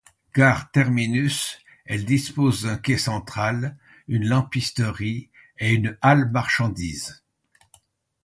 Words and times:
Gare 0.33 0.71
terminus, 0.71 1.59
elle 1.85 2.05
dispose 2.05 2.63
d'un 2.63 2.77
quai 2.79 2.97
central, 2.97 3.77
une 4.07 4.27
lampisterie 4.27 5.29
et 5.59 5.73
une 5.73 5.95
halle 6.01 6.23
à 6.29 6.31
marchandises. 6.31 7.21